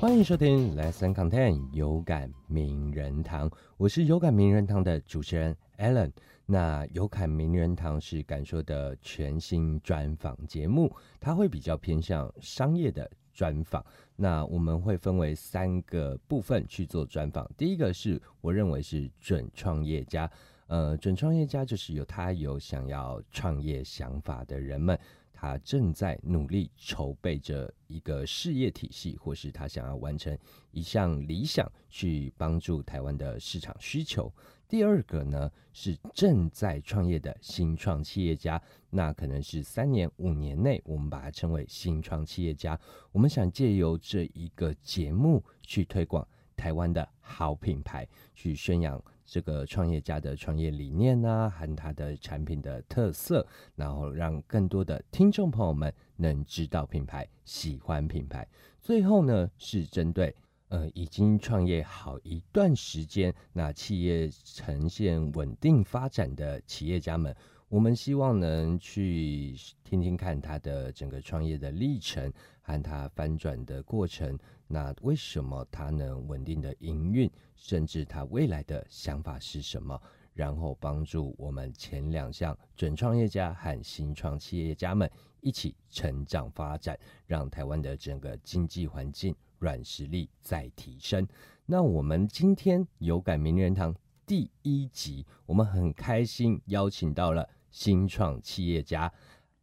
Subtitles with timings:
[0.00, 6.10] 欢迎收听 Lesson Content 有感名人堂，我是有感名人堂的主持人 Alan。
[6.46, 10.90] 那有感名人堂是感受的全新专访节目，
[11.20, 13.84] 它会比较偏向商业的专访。
[14.16, 17.46] 那我们会分为三个部分去做专访。
[17.54, 20.28] 第一个是我认为是准创业家，
[20.70, 24.96] 呃，准创业家就是有他有想要创业想法的人们。
[25.32, 30.38] 他正在努力筹备着一个事业体系，或是他想要完成
[30.70, 34.32] 一项理想，去帮助台湾的市场需求。
[34.68, 42.78] 第二个呢，是正在创业的新创企业家，那可能是三年、五年内，我们把它称为新创企业家。
[43.10, 46.24] 我们想借由这一个节目去推广
[46.54, 49.02] 台湾的好品牌，去宣扬。
[49.30, 58.44] 这个创业家的创业理念啊，和他的产品的特色，然后让更多的听众朋友们能知道品牌，喜欢品牌。
[58.80, 60.34] 最后呢，是针对
[60.66, 67.32] 呃已经创业好一段时间，那企业呈现稳定发展的企业家们，
[67.70, 69.54] 我们希望能去
[69.84, 74.36] 听听看他的整个创业的历程和他翻转的过程。
[74.66, 79.96] 那为什么他能稳定的营运，甚至他未来的想法是什么？
[80.34, 85.08] 然后帮助我们前两项准创业家和新创企业家们
[85.40, 91.24] 一起成长发展，让台湾的整个经济环境软实力再提升。
[91.66, 93.94] 那我们今天有感名人堂
[94.26, 99.12] 第一集，我们很开心邀请到了新创企业家。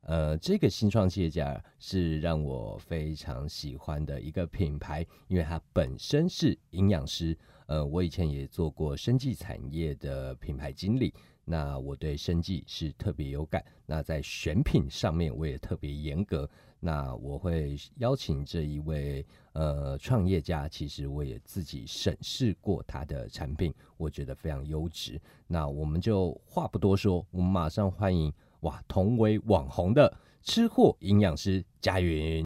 [0.01, 7.37] 呃，这个新创企业家是让我非常喜欢的一个品牌，因为它本身是营养师。
[7.65, 11.13] 呃，我以前也做过生技产业的品牌经理，
[11.49, 13.63] 那我对生计是特别有感。
[13.85, 16.47] 那在选品上面，我也特别严格。
[16.77, 25.19] 那我会邀请这一位呃创业家，其实我也自己审视过他的产品，我觉得非常优质。
[25.47, 28.31] 那我们就话不多说，我们马上欢迎。
[28.61, 30.13] 哇，同为网红的
[30.43, 32.43] 吃货营养师佳云。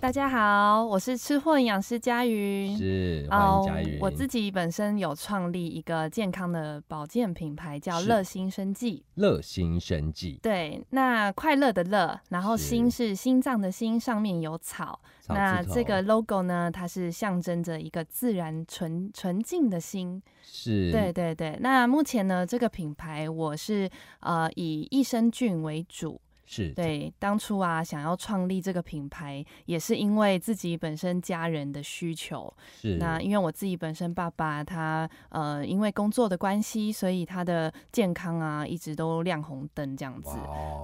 [0.00, 3.98] 大家好，我是吃货营养师佳云，是欢迎佳云。
[4.00, 9.04] 我自己本身有创立一个健康的保健品牌，叫乐心生计。
[9.16, 15.00] 乐心生计，对，那快乐的乐，然后心是心脏的心，上面有草。
[15.30, 20.22] 那这个 logo 呢，它是象征着一个自然纯纯净的心。
[20.42, 21.58] 是，对对对。
[21.60, 26.20] 那目前呢，这个品牌我是呃以益生菌为主。
[26.50, 32.50] 是对，当初啊，想要创立这个品牌，也是因为自己本身家人的需求。
[32.80, 40.38] 是那因为我自己本身爸爸他呃，因为工作的关系，所以他的健康啊一直都亮红灯这样子。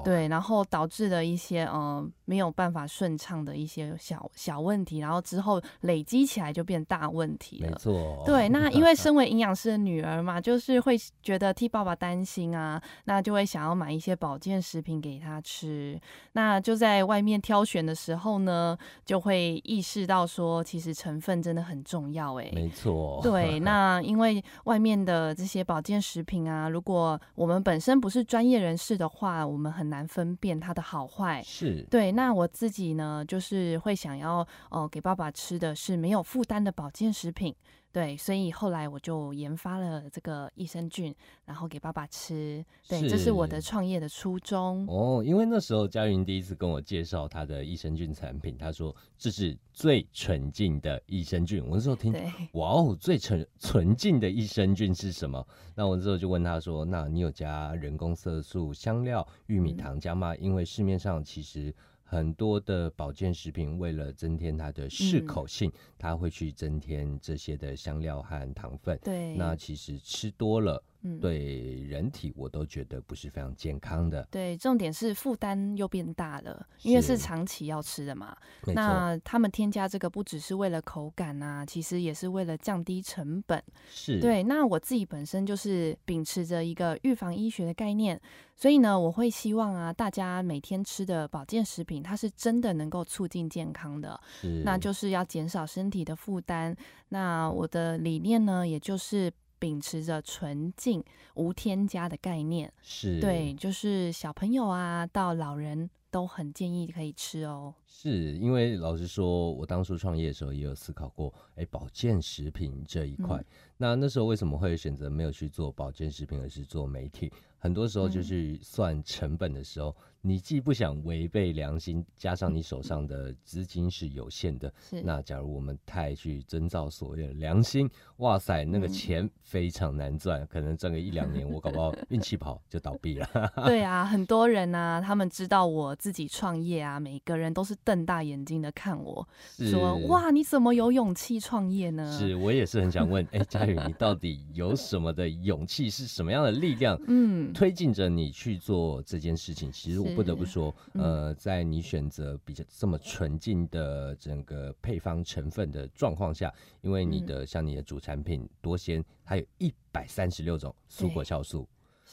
[0.04, 7.70] 对，然后导致了一些呃没有办法顺畅的一些小小问题，然后之后累积起来就变大问题了。
[7.70, 8.22] 没错。
[8.26, 15.53] 对， 那因为身为营养师的女儿嘛，就是会觉得替爸爸担心啊，那就会想要买一些保健食品给他吃。
[15.56, 16.00] 是，
[16.32, 22.34] 那就在外面挑选的时候呢，就会意识到说，其实成分真的很重要。
[22.40, 23.60] 哎，没错，对。
[23.64, 31.40] 那因为外面的这些保健食品啊，如果我们本身不是专业人士的话，我们很难分辨它的好坏。
[31.44, 32.10] 是对。
[32.10, 37.54] 那我自己呢，就是会想要哦，给爸爸吃的是没有负担的保健食品。
[37.94, 42.64] 对，所以后来我就研发了这个益生菌，然后给爸爸吃。
[42.88, 44.84] 对，这是我的创业的初衷。
[44.88, 51.62] 哦，因为那时候佳云第一次跟我介绍他的益生菌产品，他说这是最纯净的益生菌。
[51.68, 52.12] 我那时候听，
[52.54, 55.46] 哇哦，最纯纯净的益生菌是什么？
[55.76, 60.34] 那我那时候就问他说，那你有加人工色素、香料、玉米糖浆吗？
[60.34, 61.72] 因为市面上其实。
[62.14, 68.96] 很多的保健食品为了增添它的适口性，它会去增添这些的香料和糖分。
[69.02, 70.80] 对，那其实吃多了。
[71.20, 74.26] 对人体我都觉得不是非常健康的。
[74.30, 78.36] 对，重点是负担又变大了，因为是长期要吃的嘛。
[78.74, 83.62] 那他们添加这个不只是为了口感啊，其实也是为了降低成本。
[83.90, 84.42] 是对。
[84.42, 88.20] 那我自己本身就是秉持着一个预防医学的概念，
[88.56, 94.18] 所以呢，我会希望啊，大家每天吃的保健食品，它是真的能够促进健康的。
[94.64, 96.74] 那就是要减少身体的负担。
[97.10, 99.30] 那我的理念呢，也就是。
[99.64, 101.02] 秉持着纯净
[101.36, 107.72] 无添加的概念，是对，就是小朋友啊到老人都很建议可以吃哦。
[107.86, 113.42] 是因为老实说，我当初创业的时候也有思考过，哎，保健食品这一块。
[113.78, 117.32] 那那时候为什么会选择没有去做保健食品，而是做媒体？
[117.56, 119.96] 很多时候就是算成本的时候。
[120.26, 124.72] 你既不想违背良心，加上你手上的资金是有限的，
[125.02, 127.86] 那假如我们太去遵照所谓的良心，
[128.16, 133.28] 哇塞，那个钱非常难赚，可能赚个一两年，我搞不好运气不好就倒闭了。
[133.66, 139.28] 对啊，很多人呢，他们知道我自己创业啊，每个人都是瞪大眼睛的看我，
[139.58, 142.10] 说哇，你怎么有勇气创业呢？
[142.18, 145.90] 是我也是很想问， 哎，佳宇，你到底有什么的勇气？
[145.90, 149.70] 是什么样的力量，嗯，推进着你去做这件事情？
[149.70, 150.13] 其实我。
[150.14, 156.52] 不得不说，呃，在你选择比较这么纯净的整个配方成分的状况下，
[156.82, 161.68] 因为你的像你的主产品多鲜，它有一百三十六种蔬果酵素。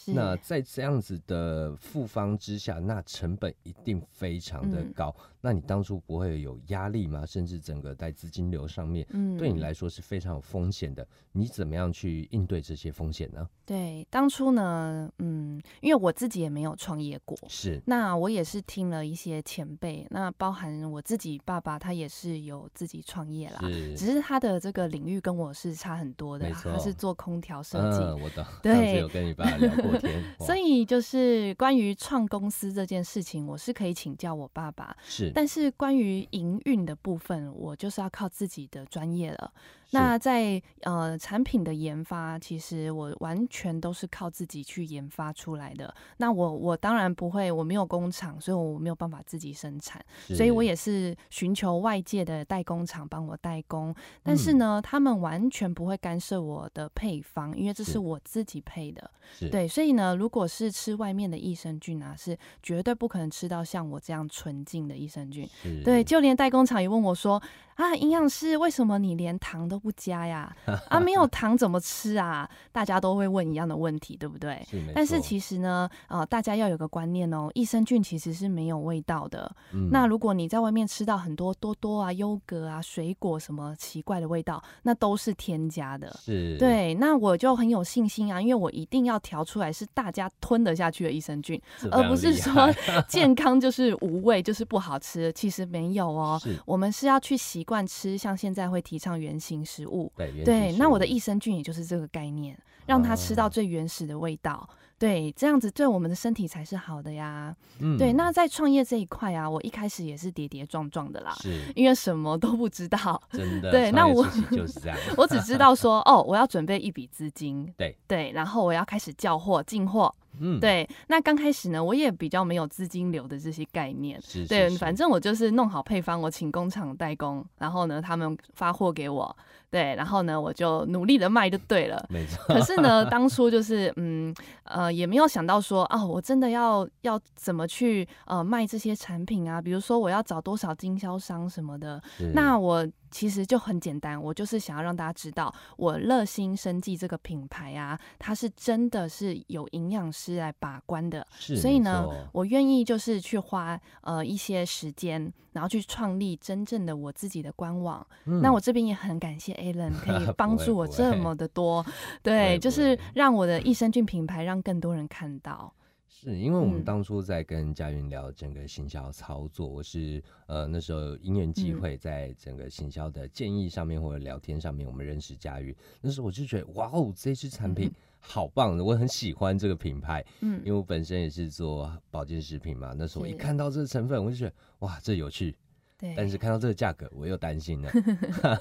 [0.08, 5.16] 那在这样子的复方之下，那成本一定非常的高。
[5.44, 7.26] 那你当初不会有压力吗？
[7.26, 11.06] 甚至整个在资金流上面，嗯，对你来说是非常有风险的。
[11.32, 13.48] 你怎么样去应对这些风险呢？
[13.66, 17.82] 对，当初呢，嗯，因为我自己也没有创业过，是。
[17.86, 23.62] 那我也是听了一些前辈，那包含我自己爸爸，他也是有自己创业啦，
[23.98, 28.04] 只是他的这个领域跟我是差很多的，他是做空调设计。
[28.04, 28.46] 嗯，我懂。
[28.62, 30.24] 对，有跟你爸聊过天。
[30.40, 34.96] 所以就是关于创公司这件事情，我是可以请教我爸爸。
[35.04, 35.32] 是。
[35.34, 39.52] 但是关于营运的部分，我就是要靠自己的专业了。
[39.92, 45.94] 那在呃产品的研发，其实我完全都是靠自己去研发出来的。
[46.18, 53.94] 那我我当然不会，我没有工厂，所以我没有办法自己生产，所以我也是寻求外界的代工厂帮我代工。
[54.24, 59.12] 但是呢，他们完全不会干涉我的配方，因为这是我自己配的。
[59.52, 65.48] 对，所以呢，如果是吃外面的益生菌啊，是绝对不可能吃到像我这样纯净的益生菌。
[65.84, 67.42] 对，就连代工厂也问我说。
[67.82, 70.56] 啊，营养师，为什么你连糖都不加呀？
[70.88, 72.48] 啊，没有 糖怎么吃啊？
[72.72, 74.64] 大家都会问一样的问题，对不对？
[74.94, 79.52] 但是其实呢，呃，大家要有个观念哦，益生菌其实是没有味道的。
[79.90, 86.16] 那如果你在外面吃到很多多多啊、优格啊、水果什么奇怪的味道，那都是添加的。
[86.24, 86.94] 是，对。
[86.94, 92.72] 那我就很有信心啊，因为我一定要调出来是大家吞得下去的益生菌，而不是说
[93.10, 95.34] 健康就是无味就是不好吃。
[95.34, 97.66] 其实没有哦，我们是要去习。
[97.72, 100.12] 惯吃像现在会提倡原型食物，
[100.44, 104.68] 对，那我的益生菌也就是这个概念，让它吃到最原始的味道，
[105.00, 107.56] 对，这样子对我们的身体才是好的呀。
[107.80, 108.12] 嗯，对。
[108.12, 113.72] 那在创业这一块啊，我一开始也是跌跌撞撞的啦，是，因为什么都不知道，真的。
[113.72, 120.14] 对，那我就是这样，我只知道说，哦，我要准备一笔资金，对对，然后我要开始叫货进货。
[120.40, 129.36] 嗯，对，那刚开始呢，我也比较没有资金流的这些概念，对，反正我就是弄好配方，我请工厂代工，然后呢，他们发货给我，
[129.70, 132.44] 对，然后呢，我就努力的卖就对了， 没错。
[132.48, 134.34] 可是呢，当初就是嗯
[134.64, 139.62] 呃，也没有想到说，哦，我真的要要怎么去呃卖这些产品啊？
[139.62, 142.02] 比如说我要找多少经销商什么的，
[142.34, 142.88] 那我。
[143.12, 151.28] 其实就很简单，我就是想要让大家知道，我乐心生计这个品牌啊，它是真的是有营养师来把关的。
[151.38, 158.06] 所以呢，我愿意就是去花呃一些时间，然后去创立真正的我自己的官网。
[158.24, 161.86] 那我这边也很感谢 Alan 可以 帮助我这么的多，
[162.24, 165.74] 对，就是让我的益生菌品牌让更多人看到。
[166.14, 175.74] 是因为我们当初在跟佳云聊整个行销操作，我是呃那时候因缘机会，在整个行销的建议上面或者聊天上面，我们认识佳云。
[176.02, 177.90] 那时候我就觉得哇哦，这支产品
[178.20, 180.24] 好棒的，我很喜欢这个品牌。
[180.42, 185.56] 嗯，因为我本身也是做保健食品嘛，那时候我一看到这个成分，我就觉得哇，这有趣。
[185.98, 187.92] 对，但是看到这个价格，我又担心了，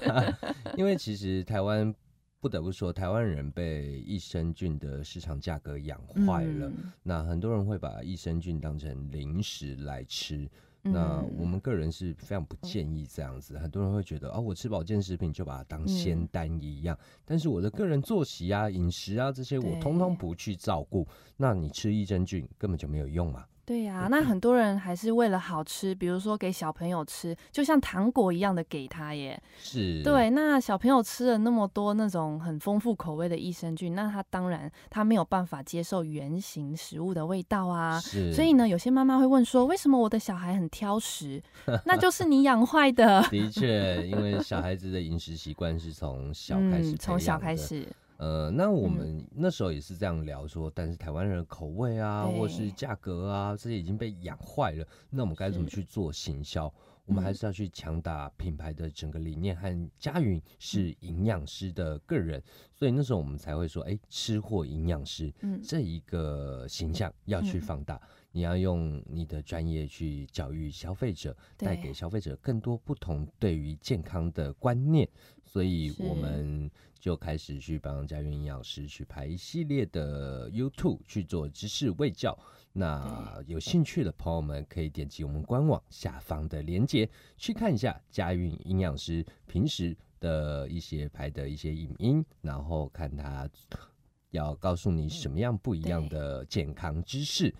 [0.77, 1.93] 因为其实台湾。
[2.41, 6.71] 不得不说，台湾人被益生菌的市场价格养坏了。
[7.03, 10.49] 那很多人会把益生菌当成零食来吃。
[10.81, 13.59] 那我们个人是非常不建议这样子。
[13.59, 16.97] 很多人会觉得，哦，我吃保健食品就把它当仙丹一样。
[17.23, 21.07] 但是我的个人作息啊、饮食啊这些，我通通不去照顾，
[21.37, 23.45] 那你吃益生菌根本就没有用嘛。
[23.63, 29.41] 对呀，那很多人还是为了好吃，比如说给小朋友吃，就像糖果一样的给他耶。
[29.59, 37.99] 是，对，那小朋友吃了那么多那种很丰富口味的益生菌，那他当然他没有办法接受原型食物的味道啊。
[37.99, 41.41] 是，所以呢，有些妈妈会问说，为什么我的小孩很挑食？
[41.85, 43.21] 那就是你养坏的。
[43.29, 47.87] 的确，因为小孩子的饮食习惯是从小开始，从小开始。
[48.21, 54.85] 呃，那我们那时候也是这样聊说，但是台湾人的口味啊，或是价格啊，这些已经被养坏了。
[55.09, 56.71] 那我们该怎么去做行销？
[57.07, 62.39] 我们还是要去强打品牌的整个理念和佳云是营养师的个人，
[62.75, 67.99] 所以那时候我们才会说，哎，吃货营养师这一个形象要去放大。
[68.31, 75.07] 你要用你的专业去教育消费者，带给消费者更多不同对于健康的观念，
[75.45, 76.69] 所以我们
[76.99, 82.37] 就开始去帮家园营养师去拍一系列的 YouTube 去做知识卫教。
[82.73, 93.49] 那有兴趣的朋友们可以点击我们官网下方的链接去看一下家运营养师平时的一些拍的一些影音，然后看他
[94.29, 97.53] 要告诉你什么样不一样的健康知识。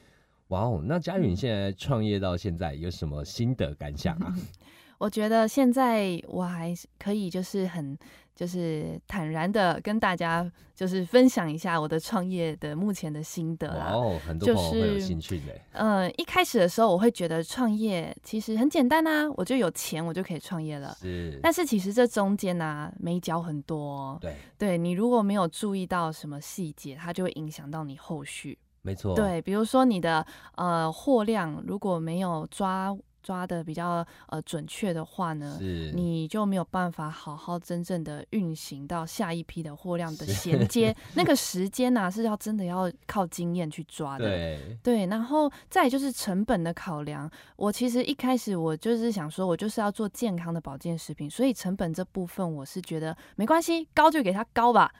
[0.52, 4.34] 哇哦，那佳允现在创业到现在有什么心得感想啊？
[5.00, 7.98] 我觉得现在我还可以就是很
[8.36, 13.92] 就是坦然的跟大家就是分享一下我的创业的目前的心得啦。
[13.94, 15.60] 哦，很多朋友会有兴趣的。
[15.72, 20.96] 嗯，一开始的时候我会觉得创业其实很简单啊，我就有钱我就可以创业了。
[21.00, 24.18] 是，但是其实这中间呢，没教很多。
[24.22, 28.60] 对，对你如果没有注意到什么细节，它就会影响到你后续。
[28.82, 32.96] 没错，对，比如说你的呃货量如果没有抓。
[33.22, 35.58] 抓的比较呃准确的话呢，
[35.94, 44.26] 你就没有办法好好真正的运行到下一批的货量的衔接，那个时间呢是要真的要靠经验去抓的。
[44.26, 47.30] 对对，然后再就是成本的考量。
[47.56, 54.92] 我其实一开始我就是想说，我就是要做健康的保健食品，所以成本这部分我是觉得没关系，高就给它高吧。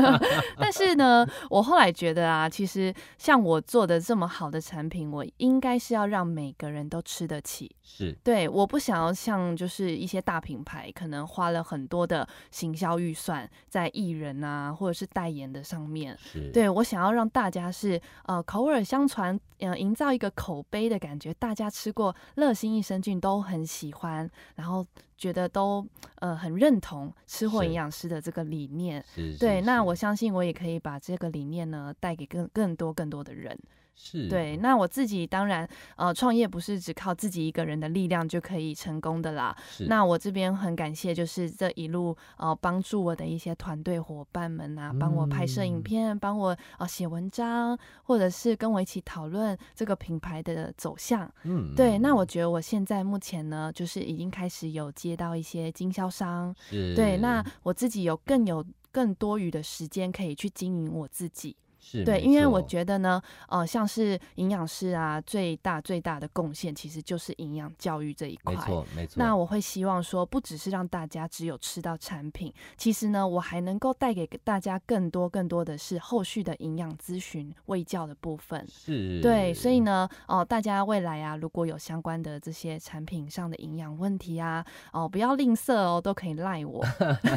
[0.56, 7.55] 但是呢，我后来觉得啊，其实像我做的这么好的产品，我应该是要让每个人都吃得起。
[7.82, 16.16] 是对，我不想要像就是一些大品牌，可能花了很多的行销预算在艺人啊，或者是代言的上面。
[16.18, 24.86] 是，对我想要让大家是呃口耳相传，呃营造一个口碑的感觉，大家吃过乐心益生菌都很喜欢，然后
[25.16, 25.86] 觉得都
[26.16, 29.04] 呃很认同吃货营养师的这个理念。
[29.38, 33.58] 对，那我相信我也可以把这个理念呢带给更更多更多的人。
[33.98, 39.56] 是对，那我自己当然，呃，创业不是只靠自己一个人的力量就可以成功的啦。
[39.88, 51.28] 那我这边很感谢，就是这一路呃帮助我的一些团队伙伴们啊，帮我拍摄影片，帮我呃写文章，或者是跟我一起讨论这个品牌的走向。
[51.44, 51.98] 嗯，对。
[51.98, 56.54] 那我觉得我现在目前呢，就是已经开始有接到一些经销商。
[56.70, 58.62] 对，那我自己有更有
[58.92, 61.56] 更多余的时间可以去经营我自己。
[62.04, 68.54] 对，因为我觉得呢，呃，像是营养师啊，最大最大的贡献其实就是营养教育这一块。
[68.54, 69.14] 没错，没错。
[69.16, 78.66] 那我会希望说，不只是让大家只有吃到产品，其实呢，我还能够带给大家更多更多的是后续的营养咨询、喂教的部分。
[78.68, 79.20] 是。
[79.20, 86.84] 对，所以呢，哦，大家未来啊，如果有相关的这些产品上的营养问题啊，哦，不要吝啬哦，都可以赖我。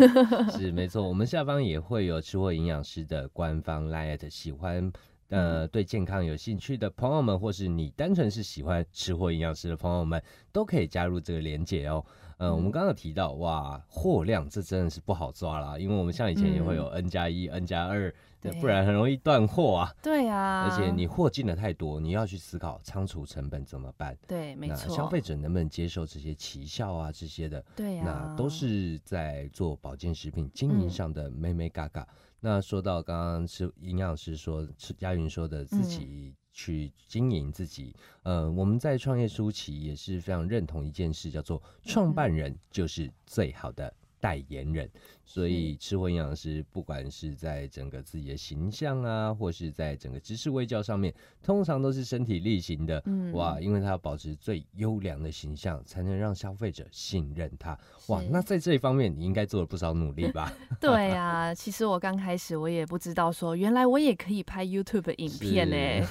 [0.58, 1.08] 是，没错。
[1.08, 4.30] 我们下方也会有吃货营养师的官方赖的。
[4.40, 4.90] 喜欢
[5.28, 12.06] 呃对健康有兴趣的朋友们，或是你单纯是喜欢吃货营养师的朋友们，都可以加入这个连结哦。
[12.38, 18.16] 嗯，我们刚刚提到哇，货量这真的是不好抓啦，因为我们像以前也会有 N 加一、N 加二，
[18.62, 19.94] 不然很容易断货啊。
[20.02, 24.18] 对啊，而且你货进的太多，你要去思考仓储成本怎么办？
[24.26, 24.96] 对，没错。
[24.96, 27.12] 消费者能不能接受这些奇效啊？
[27.12, 32.08] 这些的，对啊，那都是在做保健食品经营上的妹妹嘎嘎。
[32.42, 44.90] 那说到刚刚是营养师说，是佳云说的自己去经营自己，呃，我们在创业初期也是非常认同一件事，叫做创办人就是最好的代言人。
[45.26, 53.00] 所以，吃货营养师不管是在整个自己的形象啊，或是在整个知识微教上面，通常都是身体力行的。
[53.06, 57.78] 嗯，哇，因为他要保持最优良的形象，才能让消费者信任他。
[58.08, 60.52] 哇，那在这一方面，你应该做了不少努力吧？
[60.82, 66.08] 对啊，其实我刚开始我也不知道说，原来我也可以拍 YouTube 影片呢。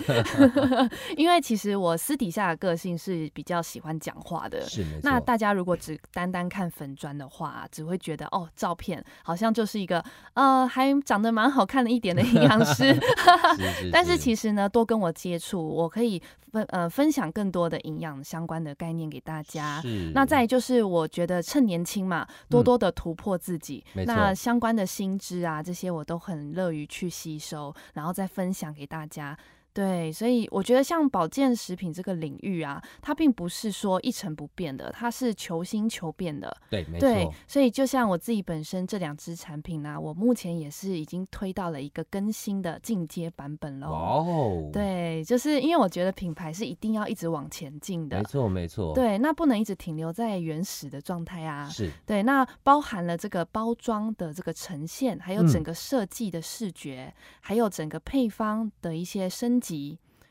[1.18, 4.64] 因为其实我私底下的个性是比较喜欢讲话的。
[4.68, 9.04] 是那大家如果只单单看粉砖的话，只会觉得哦，照片。
[9.22, 10.02] 好像就是一个
[10.34, 12.98] 呃，还长得蛮好看的一点的营养师
[13.92, 19.82] 但是其实呢，多跟我接触，我可以分呃分享更多的营养相关的概念给大家。
[20.14, 23.84] 那再就是，我觉得趁年轻嘛，多多的突破自己。
[24.06, 29.36] 那相关的新知啊，这些我都很乐于去吸收，然后再分享给大家。
[29.72, 36.56] 对，所以我觉得像保健食品这个领域啊，它并不是说一成不变的，它是求新求变的。
[36.68, 37.34] 对，没错。
[37.46, 43.86] 所以就像我自己本身这两支产品呢，我目前也是已经推到了一个更新的进阶版本了。
[43.86, 44.68] 哦。
[44.72, 48.16] 对，就是因为我觉得品牌是一定要一直往前进的。
[48.16, 48.92] 没错，没错。
[48.94, 51.68] 对，那不能一直停留在原始的状态啊。
[51.68, 51.88] 是。
[52.04, 59.67] 对，那包含了这个包装的这个呈现，还有整个设计的视觉，还有整个配方的一些升级。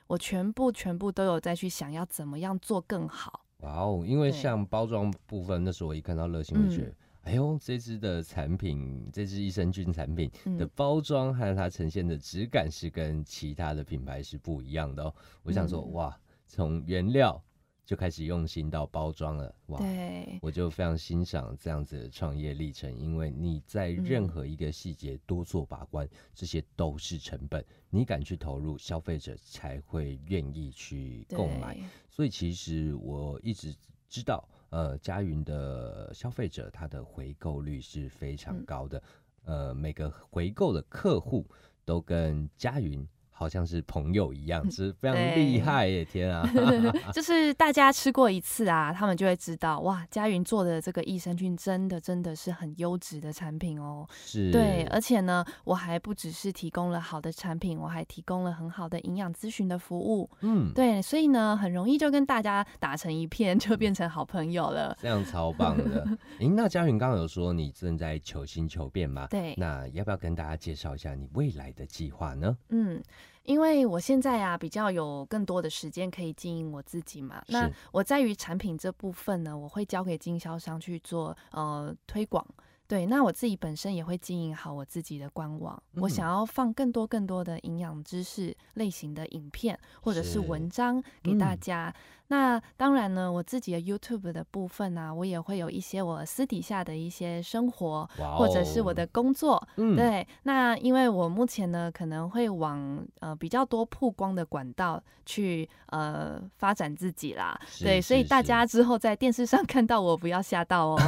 [0.07, 3.41] 我全部全部都有再去想要怎么样做更好。
[3.57, 4.03] 哇哦！
[4.05, 15.13] 因为像包装部分，那时候我一看到乐心，我觉得，哎呦，这支的产品，这支益生菌产品的包装和它呈现的质感是跟其他的品牌是不一样的哦。
[15.43, 16.17] 我想说，哇，
[16.47, 17.43] 从原料。
[17.87, 19.79] 就开始用心到包装了，哇！
[19.79, 31.79] 对，我就非常欣赏这样子的创业历程，因为你在任何一个细节多做把关，这些都是成本，你敢去投入，消费者才会愿意去购买。
[32.09, 33.73] 所以其实我一直
[34.09, 39.01] 知道，呃，佳云的消费者他的回购率是非常高的，
[39.45, 41.47] 呃，每个回购的客户
[41.85, 43.07] 都跟佳云。
[43.39, 46.03] 好像是朋友一样，是非常厉害耶！
[46.03, 46.49] 天啊，
[47.13, 54.07] 就是大家吃过一次啊，他们就会知道哇，佳云做的这个益生菌真的真的是很优质的产品哦。
[54.09, 60.27] 是，对，而且呢，我还不只是提供了好的产品，我还提供了很好的营养咨询的服务。
[60.41, 64.97] 嗯，对，所以呢，很容易就跟大家打成一片，就变成好朋友了。
[64.99, 66.03] 这样超棒的。
[66.39, 69.27] 诶，那佳云刚刚有说你正在求新求变吗？
[69.29, 72.57] 对，那要不要跟大家介绍一下你未来的计划呢？
[72.69, 72.99] 嗯。
[73.47, 82.45] 因为我现在啊比较有更多的时间可以经营我自己嘛，那我在于产品这部分呢，我会交给经销商去做呃推广。
[82.87, 85.81] 对，那我自己本身也会经营好我自己的官网。
[85.95, 91.93] 我想要放更多更多的营养知识类型的影片或者是文章给大家。
[92.29, 99.65] 那当然呢，我自己的 YouTube 的部分呢，我也会有一些我私底下的一些生活，或者是我的工作。
[99.75, 107.57] 对，那因为我目前呢，可能会往呃比较多曝光的管道去呃发展自己啦。
[107.79, 110.99] 对，所以大家之后在电视上看到我，不要吓到哦，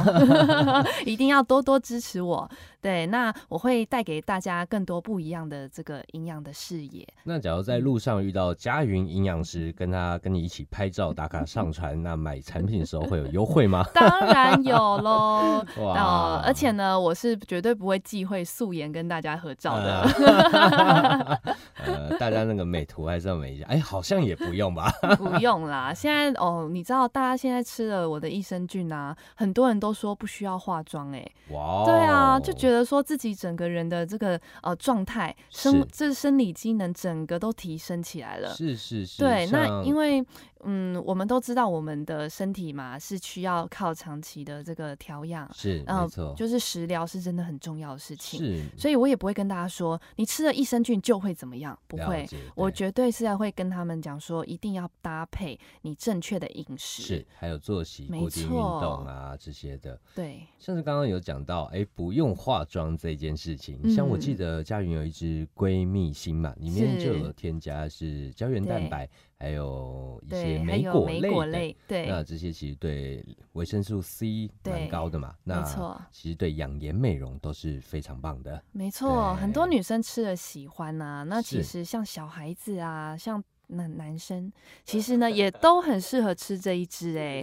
[1.04, 2.50] 一定要多多支持我。
[2.80, 7.06] 对，那我会带给大家更多不一样的这个营养的视野。
[7.24, 13.84] 那假如在路上遇到佳云营养师，跟他跟你一起拍照打卡上传，那买产品的时候会有优惠吗？
[13.92, 15.62] 当然有喽！
[15.78, 20.02] 哇，而且呢，我是绝对不会忌讳素颜跟大家合照的。
[21.84, 23.66] 呃，大家那个美图还是要美一下。
[23.66, 24.90] 哎，好像也不用吧？
[25.18, 25.92] 不用啦。
[25.92, 31.12] 现在哦，你知道大家现在吃了我的益生菌啊，很多人都说不需要化妆。
[31.12, 40.24] 哎，哇，对啊，就觉觉得说自己整个人的这个呃状态生这生理机能整个都提升起来了，是是是，对，那因为。
[40.64, 48.38] 嗯，我们都知道我们的身体嘛是需要靠长期的这个调养，是没错，就是食疗是真的很重要的事情。
[48.38, 59.98] 是，所以我也不会跟大家说你吃了益生菌就会怎么样，不会，我绝对是要会跟他们讲说一定要搭配你正确的饮食，是，还有作息、固定运动啊这些的。
[60.14, 69.08] 对，像是刚刚有讲到，哎，不用化妆这件事情，像我记得佳云有一支闺蜜心嘛，里面就有添加是胶原蛋白。
[69.40, 78.62] 还有一些莓果类，对，那这些其实对维生素 C 蛮高的嘛，没错，其实对养颜美容都是非常棒的。
[78.72, 84.52] 没错，很多女生吃了喜欢呐，那其实像小孩子啊，像那男生，
[84.84, 87.42] 其实呢 也都很适合吃这一支哎。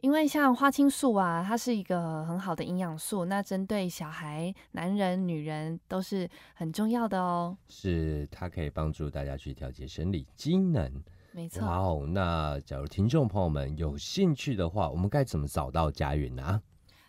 [0.00, 7.56] 因为像花青素啊，它是一个很好的营养素，那针对小孩、男人、女人都是很重要的哦。
[7.68, 10.92] 是，它可以帮助大家去调节生理机能。
[11.32, 11.66] 没错。
[11.66, 16.62] 哇哦，那假如听众朋友们有兴趣的话，我们该怎么找到佳云呢？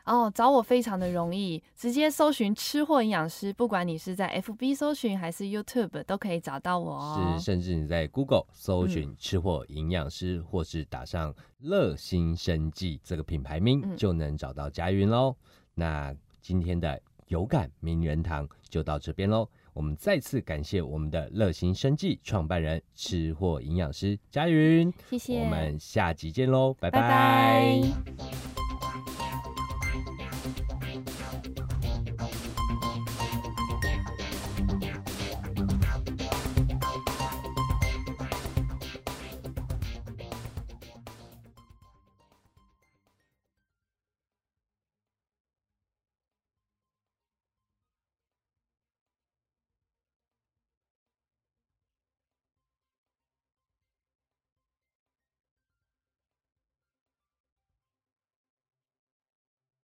[0.05, 7.35] 哦，找我非常的容易，直接搜寻“吃货营养师”，不管你是在 FB 搜寻还是 YouTube，都可以找到我哦。
[7.37, 15.35] 是，甚至你在 Google 搜寻“吃货营养师”，或是打上“乐心生计”这个品牌名，就能找到佳云喽。
[15.75, 19.47] 那今天的有感名人堂就到这边喽。
[19.79, 25.39] 我们再次感谢我们的乐心生计创办人、吃货营养师佳云，谢谢。
[25.39, 27.79] 我们下集见喽，拜拜。